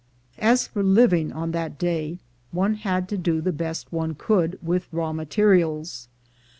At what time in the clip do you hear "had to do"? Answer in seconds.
2.73-3.39